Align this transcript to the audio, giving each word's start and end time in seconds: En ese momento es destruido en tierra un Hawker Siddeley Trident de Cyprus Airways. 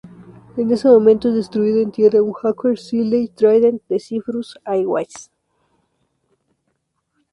En 0.57 0.71
ese 0.71 0.87
momento 0.87 1.27
es 1.29 1.35
destruido 1.35 1.79
en 1.79 1.91
tierra 1.91 2.23
un 2.23 2.33
Hawker 2.33 2.75
Siddeley 2.75 3.27
Trident 3.27 3.83
de 3.87 3.99
Cyprus 3.99 4.57
Airways. 4.65 5.29